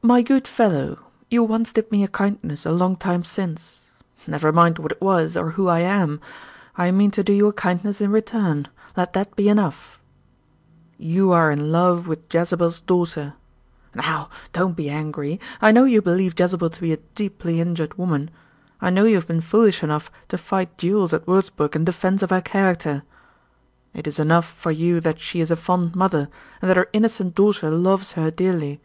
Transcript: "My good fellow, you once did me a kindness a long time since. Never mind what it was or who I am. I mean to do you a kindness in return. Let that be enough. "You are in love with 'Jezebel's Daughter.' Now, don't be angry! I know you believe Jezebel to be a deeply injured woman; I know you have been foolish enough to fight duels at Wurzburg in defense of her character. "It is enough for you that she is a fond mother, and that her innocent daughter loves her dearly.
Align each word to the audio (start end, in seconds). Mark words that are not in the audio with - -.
"My 0.00 0.22
good 0.22 0.46
fellow, 0.46 1.00
you 1.28 1.42
once 1.42 1.72
did 1.72 1.90
me 1.90 2.04
a 2.04 2.08
kindness 2.08 2.64
a 2.64 2.70
long 2.70 2.96
time 2.96 3.24
since. 3.24 3.82
Never 4.28 4.52
mind 4.52 4.78
what 4.78 4.92
it 4.92 5.02
was 5.02 5.36
or 5.36 5.50
who 5.50 5.66
I 5.66 5.80
am. 5.80 6.20
I 6.76 6.92
mean 6.92 7.10
to 7.10 7.24
do 7.24 7.32
you 7.32 7.48
a 7.48 7.52
kindness 7.52 8.00
in 8.00 8.10
return. 8.12 8.68
Let 8.96 9.12
that 9.14 9.34
be 9.34 9.48
enough. 9.48 10.00
"You 10.96 11.32
are 11.32 11.50
in 11.50 11.72
love 11.72 12.06
with 12.06 12.32
'Jezebel's 12.32 12.80
Daughter.' 12.80 13.34
Now, 13.92 14.30
don't 14.52 14.76
be 14.76 14.88
angry! 14.88 15.40
I 15.60 15.72
know 15.72 15.84
you 15.84 16.00
believe 16.00 16.38
Jezebel 16.38 16.70
to 16.70 16.80
be 16.80 16.92
a 16.92 16.98
deeply 17.16 17.60
injured 17.60 17.98
woman; 17.98 18.30
I 18.80 18.90
know 18.90 19.02
you 19.04 19.16
have 19.16 19.26
been 19.26 19.40
foolish 19.42 19.82
enough 19.82 20.12
to 20.28 20.38
fight 20.38 20.78
duels 20.78 21.12
at 21.12 21.26
Wurzburg 21.26 21.74
in 21.74 21.84
defense 21.84 22.22
of 22.22 22.30
her 22.30 22.40
character. 22.40 23.02
"It 23.92 24.06
is 24.06 24.20
enough 24.20 24.46
for 24.46 24.70
you 24.70 25.00
that 25.00 25.18
she 25.20 25.40
is 25.40 25.50
a 25.50 25.56
fond 25.56 25.96
mother, 25.96 26.28
and 26.62 26.70
that 26.70 26.76
her 26.78 26.88
innocent 26.92 27.34
daughter 27.34 27.68
loves 27.68 28.12
her 28.12 28.30
dearly. 28.30 28.80